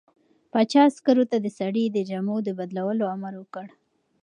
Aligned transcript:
پاچا 0.51 0.81
عسکرو 0.89 1.23
ته 1.31 1.37
د 1.41 1.47
سړي 1.59 1.83
د 1.89 1.97
جامو 2.09 2.35
د 2.43 2.49
بدلولو 2.59 3.03
امر 3.15 3.33
وکړ. 3.41 3.65